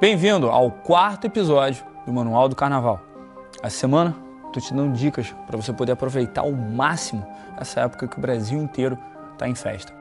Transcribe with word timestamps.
Bem-vindo 0.00 0.50
ao 0.50 0.72
quarto 0.72 1.28
episódio 1.28 1.84
do 2.04 2.12
Manual 2.12 2.48
do 2.48 2.56
Carnaval. 2.56 3.00
Essa 3.62 3.78
semana 3.78 4.14
estou 4.46 4.60
te 4.60 4.74
dando 4.74 4.92
dicas 4.92 5.32
para 5.46 5.56
você 5.56 5.72
poder 5.72 5.92
aproveitar 5.92 6.40
ao 6.40 6.50
máximo 6.50 7.24
essa 7.56 7.82
época 7.82 8.08
que 8.08 8.18
o 8.18 8.20
Brasil 8.20 8.60
inteiro 8.60 8.98
está 9.32 9.48
em 9.48 9.54
festa. 9.54 9.96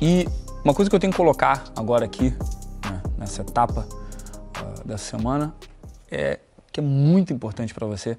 E 0.00 0.28
uma 0.64 0.72
coisa 0.72 0.88
que 0.88 0.94
eu 0.94 1.00
tenho 1.00 1.12
que 1.12 1.16
colocar 1.16 1.64
agora 1.76 2.04
aqui, 2.04 2.30
né, 2.88 3.02
nessa 3.18 3.42
etapa 3.42 3.86
uh, 4.60 4.86
dessa 4.86 5.16
semana, 5.16 5.52
é 6.08 6.38
que 6.70 6.78
é 6.78 6.82
muito 6.82 7.32
importante 7.32 7.74
para 7.74 7.86
você, 7.86 8.16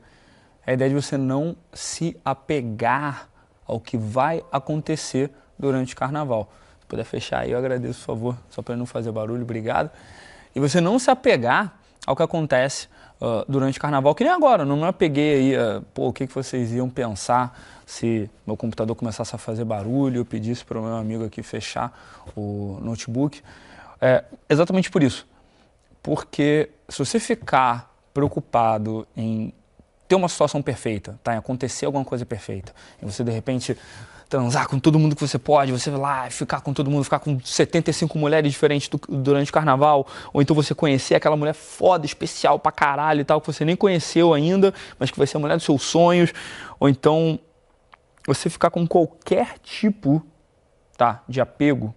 é 0.68 0.72
a 0.72 0.74
ideia 0.74 0.90
de 0.90 0.96
você 0.96 1.18
não 1.18 1.56
se 1.74 2.20
apegar 2.24 3.30
ao 3.66 3.80
que 3.80 3.98
vai 3.98 4.44
acontecer 4.52 5.32
durante 5.58 5.94
o 5.94 5.98
carnaval. 5.98 6.52
Se 6.80 6.86
puder 6.86 7.04
fechar 7.04 7.40
aí, 7.40 7.52
eu 7.52 7.58
agradeço, 7.58 8.00
por 8.00 8.06
favor, 8.06 8.38
só 8.50 8.62
para 8.62 8.76
não 8.76 8.86
fazer 8.86 9.12
barulho, 9.12 9.44
obrigado. 9.44 9.90
E 10.56 10.60
você 10.60 10.80
não 10.80 11.00
se 11.00 11.10
apegar 11.10 11.78
ao 12.06 12.16
que 12.16 12.24
acontece 12.24 12.88
uh, 13.20 13.44
durante 13.48 13.78
o 13.78 13.82
carnaval, 13.82 14.14
que 14.14 14.24
nem 14.24 14.32
agora, 14.32 14.64
não 14.64 14.78
me 14.78 14.84
apeguei 14.84 15.34
aí, 15.34 15.58
uh, 15.58 15.82
pô, 15.94 16.08
o 16.10 16.14
que, 16.14 16.28
que 16.28 16.34
vocês 16.34 16.72
iam 16.72 16.90
pensar 16.90 17.60
se 17.86 18.30
meu 18.46 18.58
computador 18.58 18.96
começasse 18.96 19.36
a 19.36 19.38
fazer 19.38 19.64
barulho, 19.64 20.22
eu 20.22 20.26
pedisse 20.26 20.66
para 20.66 20.80
o 20.80 20.84
meu 20.84 20.96
amigo 20.96 21.24
aqui 21.26 21.44
fechar 21.44 21.94
o 22.36 22.80
notebook. 22.82 23.42
É 24.02 24.24
exatamente 24.50 24.90
por 24.90 25.04
isso. 25.04 25.28
Porque 26.02 26.70
se 26.90 27.00
você 27.00 27.20
ficar 27.20 27.94
preocupado 28.14 29.08
em 29.16 29.54
ter 30.08 30.16
uma 30.16 30.30
situação 30.30 30.62
perfeita, 30.62 31.20
tá? 31.24 31.34
Em 31.34 31.38
acontecer 31.38 31.86
alguma 31.86 32.06
coisa 32.06 32.26
perfeita. 32.26 32.74
E 33.02 33.06
você, 33.06 33.24
de 33.24 33.32
repente, 33.32 33.78
transar 34.30 34.68
com 34.68 34.80
todo 34.80 35.00
mundo 35.00 35.16
que 35.16 35.22
você 35.22 35.38
pode, 35.38 35.72
você 35.72 35.90
vai 35.90 36.00
lá 36.00 36.30
ficar 36.30 36.62
com 36.62 36.74
todo 36.74 36.90
mundo, 36.90 37.04
ficar 37.04 37.20
com 37.20 37.40
75 37.40 38.18
mulheres 38.18 38.52
diferentes 38.52 38.88
do, 38.88 39.00
durante 39.08 39.50
o 39.50 39.54
carnaval, 39.54 40.08
ou 40.34 40.42
então 40.42 40.56
você 40.56 40.74
conhecer 40.74 41.16
aquela 41.16 41.36
mulher 41.36 41.54
foda, 41.54 42.06
especial 42.06 42.60
pra 42.60 42.72
caralho 42.72 43.22
e 43.22 43.24
tal, 43.24 43.40
que 43.40 43.48
você 43.48 43.64
nem 43.64 43.76
conheceu 43.76 44.34
ainda, 44.34 44.74
mas 45.00 45.12
que 45.12 45.18
vai 45.18 45.28
ser 45.28 45.38
a 45.38 45.40
mulher 45.40 45.56
dos 45.56 45.66
seus 45.66 45.84
sonhos, 45.84 46.34
ou 46.80 46.90
então 46.90 47.40
você 48.28 48.50
ficar 48.50 48.72
com 48.72 48.88
qualquer 48.88 49.60
tipo, 49.60 50.26
tá, 50.98 51.24
de 51.28 51.40
apego, 51.40 51.94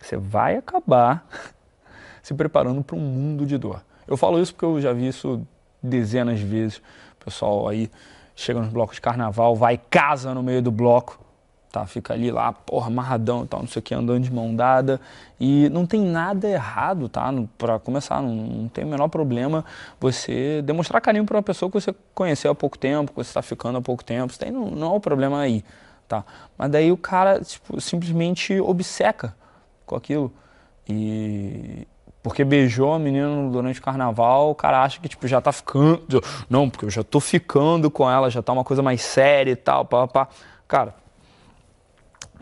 você 0.00 0.16
vai 0.16 0.56
acabar 0.56 1.26
se 2.22 2.34
preparando 2.34 2.82
para 2.82 2.96
um 2.96 3.00
mundo 3.00 3.46
de 3.46 3.56
dor. 3.56 3.82
Eu 4.06 4.16
falo 4.16 4.40
isso 4.40 4.52
porque 4.52 4.64
eu 4.64 4.80
já 4.80 4.92
vi 4.92 5.08
isso 5.08 5.46
dezenas 5.86 6.38
de 6.38 6.44
vezes. 6.44 6.78
O 7.20 7.24
pessoal 7.24 7.68
aí 7.68 7.90
chega 8.34 8.60
nos 8.60 8.68
blocos 8.68 8.96
de 8.96 9.00
carnaval, 9.00 9.56
vai 9.56 9.78
casa 9.78 10.34
no 10.34 10.42
meio 10.42 10.60
do 10.60 10.70
bloco, 10.70 11.18
tá? 11.72 11.86
Fica 11.86 12.14
ali 12.14 12.30
lá, 12.30 12.52
porra, 12.52 12.86
amarradão 12.88 13.44
e 13.44 13.46
tal, 13.46 13.60
não 13.60 13.68
sei 13.68 13.80
o 13.80 13.82
que, 13.82 13.94
andando 13.94 14.22
de 14.22 14.32
mão 14.32 14.54
dada. 14.54 15.00
E 15.40 15.68
não 15.70 15.86
tem 15.86 16.00
nada 16.00 16.48
errado, 16.48 17.08
tá? 17.08 17.32
Para 17.58 17.78
começar, 17.78 18.22
não, 18.22 18.34
não, 18.34 18.68
tem 18.68 18.84
o 18.84 18.88
menor 18.88 19.08
problema 19.08 19.64
você 20.00 20.62
demonstrar 20.62 21.00
carinho 21.00 21.24
para 21.24 21.36
uma 21.36 21.42
pessoa 21.42 21.70
que 21.70 21.80
você 21.80 21.94
conheceu 22.14 22.50
há 22.50 22.54
pouco 22.54 22.78
tempo, 22.78 23.10
que 23.10 23.16
você 23.16 23.30
está 23.30 23.42
ficando 23.42 23.78
há 23.78 23.82
pouco 23.82 24.04
tempo. 24.04 24.32
Isso 24.32 24.52
não, 24.52 24.70
não 24.70 24.94
é 24.94 24.96
o 24.96 25.00
problema 25.00 25.40
aí, 25.40 25.64
tá? 26.06 26.24
Mas 26.56 26.70
daí 26.70 26.92
o 26.92 26.96
cara 26.96 27.40
tipo, 27.40 27.80
simplesmente 27.80 28.60
obceca 28.60 29.34
com 29.84 29.96
aquilo. 29.96 30.32
E, 30.88 31.86
porque 32.26 32.42
beijou 32.42 32.92
a 32.92 32.98
menina 32.98 33.48
durante 33.52 33.78
o 33.78 33.82
carnaval, 33.82 34.50
o 34.50 34.54
cara 34.56 34.82
acha 34.82 34.98
que 34.98 35.08
tipo, 35.08 35.28
já 35.28 35.40
tá 35.40 35.52
ficando. 35.52 36.20
Não, 36.50 36.68
porque 36.68 36.84
eu 36.84 36.90
já 36.90 37.04
tô 37.04 37.20
ficando 37.20 37.88
com 37.88 38.10
ela, 38.10 38.28
já 38.28 38.42
tá 38.42 38.52
uma 38.52 38.64
coisa 38.64 38.82
mais 38.82 39.00
séria 39.00 39.52
e 39.52 39.54
tal, 39.54 39.84
pá, 39.84 40.08
pá. 40.08 40.26
Cara, 40.66 40.92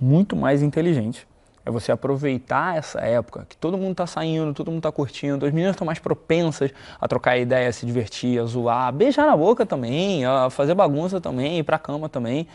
muito 0.00 0.34
mais 0.34 0.62
inteligente 0.62 1.28
é 1.66 1.70
você 1.70 1.92
aproveitar 1.92 2.78
essa 2.78 2.98
época 3.00 3.44
que 3.46 3.58
todo 3.58 3.77
mundo 3.77 3.94
tá 3.94 4.06
saindo, 4.06 4.55
todo 4.55 4.70
mundo 4.70 4.80
tá 4.80 4.90
curtindo, 4.90 5.44
as 5.44 5.52
meninas 5.52 5.74
estão 5.74 5.84
mais 5.84 5.98
propensas 5.98 6.70
a 6.98 7.06
trocar 7.06 7.36
ideia, 7.36 7.68
a 7.68 7.73
se 7.73 7.84
divertir, 7.84 8.40
a 8.40 8.46
zoar, 8.46 8.89
a 8.89 8.92
beijar 8.92 9.27
na 9.27 9.36
boca 9.36 9.67
também, 9.67 10.24
a 10.24 10.48
fazer 10.48 10.74
bagunça 10.74 11.20
também, 11.20 11.58
ir 11.58 11.62
pra 11.62 11.78
cama 11.78 12.08
também 12.08 12.48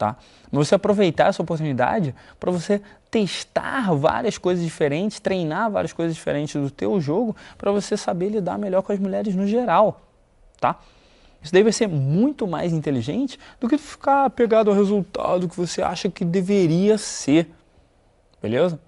tá? 0.00 0.16
Mas 0.50 0.66
você 0.66 0.74
aproveitar 0.74 1.28
essa 1.28 1.42
oportunidade 1.42 2.14
para 2.40 2.50
você 2.50 2.80
testar 3.10 3.92
várias 3.94 4.38
coisas 4.38 4.64
diferentes, 4.64 5.18
treinar 5.18 5.70
várias 5.70 5.92
coisas 5.92 6.14
diferentes 6.14 6.60
do 6.60 6.70
teu 6.70 7.00
jogo 7.00 7.34
para 7.58 7.72
você 7.72 7.96
saber 7.96 8.28
lidar 8.28 8.58
melhor 8.58 8.82
com 8.82 8.92
as 8.92 8.98
mulheres 8.98 9.34
no 9.34 9.46
geral, 9.46 10.00
tá? 10.60 10.78
Isso 11.42 11.52
daí 11.52 11.62
vai 11.62 11.72
ser 11.72 11.88
muito 11.88 12.46
mais 12.46 12.72
inteligente 12.72 13.38
do 13.58 13.68
que 13.68 13.78
ficar 13.78 14.28
pegado 14.30 14.70
ao 14.70 14.76
resultado 14.76 15.48
que 15.48 15.56
você 15.56 15.82
acha 15.82 16.08
que 16.08 16.24
deveria 16.24 16.98
ser, 16.98 17.50
beleza? 18.40 18.78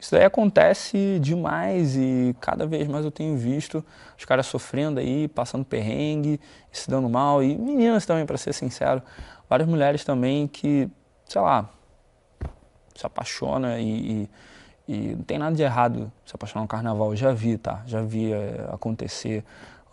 Isso 0.00 0.12
daí 0.12 0.24
acontece 0.24 1.18
demais 1.20 1.96
e 1.96 2.34
cada 2.40 2.66
vez 2.66 2.86
mais 2.86 3.04
eu 3.04 3.10
tenho 3.10 3.36
visto 3.36 3.84
os 4.16 4.24
caras 4.24 4.46
sofrendo 4.46 5.00
aí, 5.00 5.26
passando 5.26 5.64
perrengue, 5.64 6.40
se 6.70 6.88
dando 6.88 7.08
mal 7.08 7.42
e 7.42 7.56
meninas 7.56 8.06
também, 8.06 8.24
para 8.24 8.36
ser 8.36 8.52
sincero, 8.52 9.02
várias 9.48 9.68
mulheres 9.68 10.04
também 10.04 10.46
que, 10.46 10.88
sei 11.26 11.40
lá, 11.40 11.68
se 12.98 13.06
apaixona 13.06 13.78
e, 13.78 14.28
e, 14.88 14.92
e 14.92 15.14
não 15.14 15.22
tem 15.22 15.38
nada 15.38 15.54
de 15.54 15.62
errado 15.62 16.10
se 16.26 16.34
apaixonar 16.34 16.62
no 16.62 16.68
carnaval. 16.68 17.14
Já 17.14 17.32
vi, 17.32 17.56
tá? 17.56 17.80
Já 17.86 18.02
vi 18.02 18.32
é, 18.32 18.68
acontecer 18.72 19.44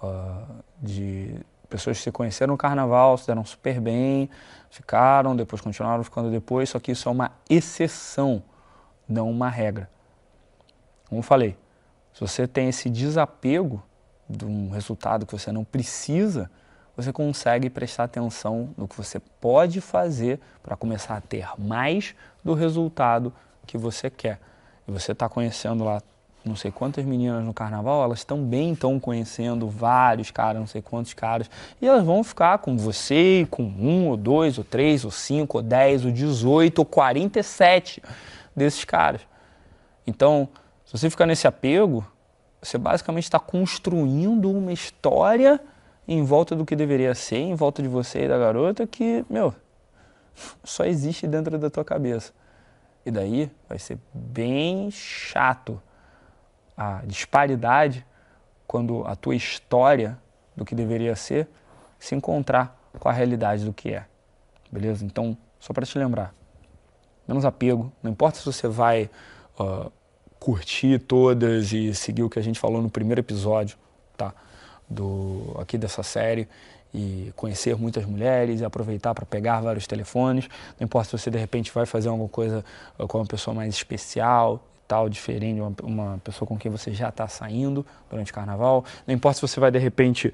uh, 0.01 0.63
de 0.81 1.39
pessoas 1.69 1.97
que 1.97 2.03
se 2.03 2.11
conheceram 2.11 2.53
no 2.53 2.57
carnaval, 2.57 3.15
se 3.19 3.27
deram 3.27 3.45
super 3.45 3.79
bem, 3.79 4.27
ficaram, 4.71 5.35
depois 5.35 5.61
continuaram 5.61 6.03
ficando 6.03 6.31
depois, 6.31 6.69
só 6.69 6.79
que 6.79 6.93
isso 6.93 7.07
é 7.07 7.11
uma 7.11 7.31
exceção, 7.47 8.41
não 9.07 9.29
uma 9.29 9.49
regra. 9.49 9.87
Como 11.07 11.19
eu 11.19 11.23
falei, 11.23 11.55
se 12.11 12.21
você 12.21 12.47
tem 12.47 12.69
esse 12.69 12.89
desapego 12.89 13.83
de 14.27 14.45
um 14.45 14.71
resultado 14.71 15.27
que 15.27 15.37
você 15.37 15.51
não 15.51 15.63
precisa, 15.63 16.49
você 16.95 17.11
consegue 17.11 17.69
prestar 17.69 18.05
atenção 18.05 18.69
no 18.77 18.87
que 18.87 18.95
você 18.95 19.19
pode 19.19 19.81
fazer 19.81 20.39
para 20.63 20.75
começar 20.75 21.17
a 21.17 21.21
ter 21.21 21.47
mais 21.57 22.15
do 22.43 22.53
resultado 22.53 23.33
que 23.65 23.77
você 23.77 24.09
quer. 24.09 24.39
E 24.87 24.91
você 24.91 25.11
está 25.11 25.27
conhecendo 25.27 25.83
lá 25.83 26.01
não 26.45 26.55
sei 26.55 26.71
quantas 26.71 27.03
meninas 27.03 27.43
no 27.43 27.53
carnaval, 27.53 28.03
elas 28.03 28.23
também 28.23 28.73
estão 28.73 28.99
conhecendo 28.99 29.67
vários 29.67 30.29
caras, 30.29 30.59
não 30.59 30.67
sei 30.67 30.79
quantos 30.79 31.11
caras, 31.11 31.49
e 31.81 31.87
elas 31.87 32.03
vão 32.03 32.23
ficar 32.23 32.59
com 32.59 32.77
você, 32.77 33.47
com 33.49 33.63
um, 33.63 34.09
ou 34.09 34.15
dois, 34.15 34.59
ou 34.59 34.63
três, 34.63 35.03
ou 35.03 35.09
cinco, 35.09 35.57
ou 35.57 35.63
dez, 35.63 36.05
ou 36.05 36.11
dezoito, 36.11 36.79
ou 36.79 36.85
quarenta 36.85 37.39
e 37.39 37.43
sete 37.43 38.01
desses 38.55 38.85
caras. 38.85 39.21
Então, 40.05 40.47
se 40.85 40.95
você 40.95 41.09
ficar 41.09 41.25
nesse 41.25 41.47
apego, 41.47 42.05
você 42.61 42.77
basicamente 42.77 43.23
está 43.23 43.39
construindo 43.39 44.51
uma 44.51 44.71
história 44.71 45.59
em 46.07 46.23
volta 46.23 46.55
do 46.55 46.65
que 46.65 46.75
deveria 46.75 47.15
ser, 47.15 47.37
em 47.37 47.55
volta 47.55 47.81
de 47.81 47.87
você 47.87 48.25
e 48.25 48.27
da 48.27 48.37
garota, 48.37 48.85
que, 48.85 49.25
meu, 49.29 49.53
só 50.63 50.85
existe 50.85 51.27
dentro 51.27 51.57
da 51.57 51.69
tua 51.69 51.83
cabeça. 51.83 52.33
E 53.05 53.11
daí 53.11 53.51
vai 53.67 53.77
ser 53.77 53.97
bem 54.13 54.89
chato 54.91 55.81
a 56.75 57.01
disparidade 57.05 58.05
quando 58.67 59.05
a 59.05 59.15
tua 59.15 59.35
história 59.35 60.17
do 60.55 60.65
que 60.65 60.75
deveria 60.75 61.15
ser 61.15 61.47
se 61.99 62.15
encontrar 62.15 62.77
com 62.99 63.07
a 63.09 63.11
realidade 63.11 63.65
do 63.65 63.73
que 63.73 63.93
é. 63.93 64.05
Beleza? 64.71 65.05
Então, 65.05 65.37
só 65.59 65.73
para 65.73 65.85
te 65.85 65.97
lembrar, 65.97 66.33
menos 67.27 67.45
apego, 67.45 67.91
não 68.01 68.11
importa 68.11 68.39
se 68.39 68.45
você 68.45 68.67
vai 68.67 69.09
uh, 69.59 69.91
curtir 70.39 70.99
todas 70.99 71.71
e 71.71 71.93
seguir 71.93 72.23
o 72.23 72.29
que 72.29 72.39
a 72.39 72.41
gente 72.41 72.59
falou 72.59 72.81
no 72.81 72.89
primeiro 72.89 73.21
episódio, 73.21 73.77
tá? 74.17 74.33
Do, 74.89 75.55
aqui 75.59 75.77
dessa 75.77 76.03
série 76.03 76.47
e 76.93 77.31
conhecer 77.35 77.75
muitas 77.75 78.05
mulheres 78.05 78.61
e 78.61 78.65
aproveitar 78.65 79.13
para 79.13 79.25
pegar 79.25 79.59
vários 79.61 79.85
telefones. 79.85 80.47
Não 80.79 80.85
importa 80.85 81.09
se 81.09 81.23
você 81.23 81.29
de 81.29 81.37
repente 81.37 81.71
vai 81.73 81.85
fazer 81.85 82.07
alguma 82.07 82.29
coisa 82.29 82.63
com 82.97 83.17
uma 83.17 83.25
pessoa 83.25 83.53
mais 83.53 83.73
especial 83.73 84.61
tal, 84.87 85.09
diferente, 85.09 85.59
uma, 85.59 85.73
uma 85.83 86.21
pessoa 86.23 86.47
com 86.47 86.57
quem 86.57 86.71
você 86.71 86.93
já 86.93 87.09
está 87.09 87.27
saindo 87.27 87.85
durante 88.09 88.31
o 88.31 88.35
carnaval. 88.35 88.85
Não 89.05 89.13
importa 89.13 89.35
se 89.35 89.41
você 89.41 89.59
vai 89.59 89.71
de 89.71 89.79
repente 89.79 90.33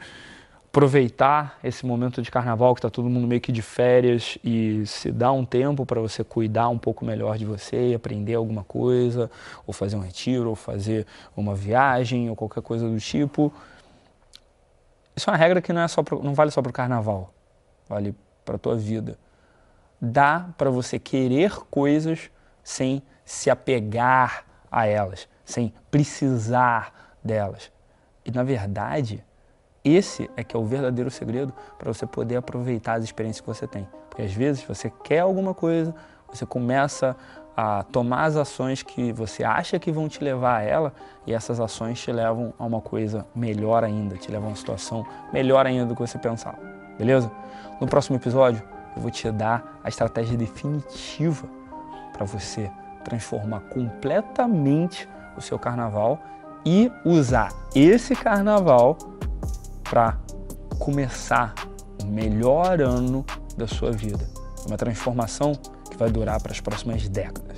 aproveitar 0.71 1.59
esse 1.62 1.86
momento 1.86 2.21
de 2.21 2.31
carnaval 2.31 2.74
que 2.74 2.80
está 2.80 2.89
todo 2.89 3.09
mundo 3.09 3.27
meio 3.27 3.42
que 3.42 3.51
de 3.51 3.62
férias 3.62 4.38
e 4.42 4.86
se 4.86 5.12
dar 5.12 5.33
um 5.33 5.44
tempo 5.44 5.86
para 5.86 6.00
você 6.00 6.24
cuidar 6.24 6.69
um 6.69 6.77
pouco 6.77 7.04
melhor 7.04 7.38
de 7.38 7.44
você 7.44 7.92
aprender 7.94 8.36
alguma 8.36 8.63
coisa, 8.63 9.30
ou 9.68 9.74
fazer 9.74 9.97
um 9.97 10.00
retiro, 10.00 10.50
ou 10.50 10.56
fazer 10.56 11.06
uma 11.36 11.54
viagem, 11.56 12.30
ou 12.30 12.38
qualquer 12.38 12.63
coisa 12.63 12.88
do 12.88 12.97
tipo. 13.00 13.51
Isso 15.16 15.30
é 15.30 15.34
uma 15.34 15.38
regra 15.38 15.62
que 15.62 15.74
não, 15.74 15.81
é 15.81 15.88
só 15.88 16.04
pro, 16.04 16.24
não 16.24 16.34
vale 16.34 16.52
só 16.52 16.62
para 16.62 16.69
o 16.69 16.74
carnaval, 16.74 17.34
vale 17.88 18.16
para 18.46 18.56
a 18.56 18.60
tua 18.60 18.75
vida. 18.75 19.18
Dá 20.00 20.50
para 20.58 20.69
você 20.69 20.98
querer 20.98 21.52
coisas 21.69 22.31
sem 22.63 23.04
se 23.24 23.50
apegar 23.50 24.46
a 24.72 24.86
elas, 24.86 25.28
sem 25.44 25.74
precisar 25.90 27.16
delas. 27.24 27.72
E 28.25 28.31
na 28.31 28.44
verdade, 28.44 29.24
esse 29.84 30.30
é 30.36 30.44
que 30.44 30.56
é 30.56 30.60
o 30.60 30.66
verdadeiro 30.66 31.10
segredo 31.10 31.54
para 31.78 31.92
você 31.92 32.06
poder 32.06 32.38
aproveitar 32.38 32.94
as 32.94 33.04
experiências 33.04 33.42
que 33.42 33.48
você 33.48 33.68
tem. 33.68 33.88
Porque 34.10 34.22
às 34.22 34.34
vezes 34.34 34.64
você 34.64 34.92
quer 35.04 35.19
alguma 35.19 35.54
coisa, 35.54 35.94
você 36.31 36.46
começa 36.46 37.16
a 37.56 37.83
tomar 37.83 38.25
as 38.25 38.36
ações 38.36 38.81
que 38.81 39.12
você 39.12 39.44
acha 39.44 39.77
que 39.77 39.92
vão 39.92 40.07
te 40.07 40.24
levar 40.24 40.57
a 40.57 40.62
ela 40.62 40.94
e 41.25 41.33
essas 41.33 41.59
ações 41.59 42.00
te 42.00 42.12
levam 42.12 42.53
a 42.57 42.65
uma 42.65 42.81
coisa 42.81 43.25
melhor 43.36 43.83
ainda, 43.83 44.15
te 44.18 44.31
levam 44.31 44.48
a 44.48 44.50
uma 44.51 44.56
situação 44.56 45.06
melhor 45.31 45.65
ainda 45.65 45.86
do 45.86 45.95
que 45.95 46.01
você 46.01 46.18
pensava, 46.18 46.57
beleza? 46.98 47.31
No 47.80 47.88
próximo 47.88 48.15
episódio 48.15 48.63
eu 48.95 49.01
vou 49.01 49.12
te 49.12 49.30
dar 49.31 49.80
a 49.83 49.89
estratégia 49.89 50.38
definitiva 50.38 51.48
para 52.13 52.25
você 52.25 52.71
transformar 53.03 53.62
completamente 53.62 55.07
o 55.36 55.42
seu 55.42 55.57
carnaval 55.57 56.19
e 56.65 56.92
usar 57.04 57.51
esse 57.74 58.15
carnaval 58.15 58.97
para 59.83 60.18
começar 60.80 61.54
o 62.01 62.06
melhor 62.06 62.81
ano 62.81 63.25
da 63.57 63.68
sua 63.68 63.92
vida. 63.92 64.27
Uma 64.68 64.77
transformação 64.77 65.54
vai 66.01 66.12
durar 66.12 66.42
para 66.42 66.51
as 66.51 66.59
próximas 66.59 67.07
décadas. 67.07 67.56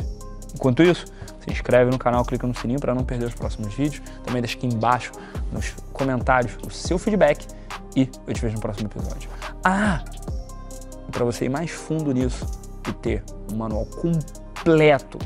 Enquanto 0.53 0.83
isso, 0.83 1.05
se 1.39 1.51
inscreve 1.51 1.89
no 1.89 1.97
canal, 1.97 2.23
clica 2.23 2.45
no 2.45 2.53
sininho 2.53 2.79
para 2.79 2.93
não 2.93 3.03
perder 3.03 3.25
os 3.25 3.33
próximos 3.33 3.73
vídeos. 3.73 4.01
Também 4.23 4.41
deixa 4.41 4.57
aqui 4.57 4.67
embaixo 4.67 5.11
nos 5.51 5.71
comentários 5.91 6.57
o 6.65 6.69
seu 6.69 6.97
feedback 6.97 7.47
e 7.95 8.09
eu 8.27 8.33
te 8.33 8.41
vejo 8.41 8.55
no 8.55 8.61
próximo 8.61 8.87
episódio. 8.87 9.29
Ah! 9.63 10.03
Para 11.11 11.25
você 11.25 11.45
ir 11.45 11.49
mais 11.49 11.69
fundo 11.69 12.11
nisso 12.11 12.45
e 12.87 12.93
ter 12.93 13.23
um 13.51 13.55
manual 13.55 13.85
completo 13.85 15.19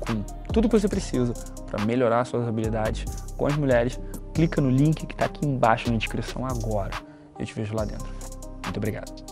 com 0.00 0.22
tudo 0.52 0.68
que 0.68 0.78
você 0.78 0.88
precisa 0.88 1.32
para 1.70 1.84
melhorar 1.84 2.24
suas 2.24 2.46
habilidades 2.46 3.04
com 3.36 3.46
as 3.46 3.56
mulheres, 3.56 3.98
clica 4.34 4.60
no 4.60 4.70
link 4.70 5.06
que 5.06 5.14
está 5.14 5.26
aqui 5.26 5.46
embaixo 5.46 5.90
na 5.90 5.96
descrição 5.96 6.44
agora. 6.44 6.92
Eu 7.38 7.46
te 7.46 7.54
vejo 7.54 7.74
lá 7.74 7.84
dentro. 7.84 8.06
Muito 8.64 8.76
obrigado. 8.76 9.31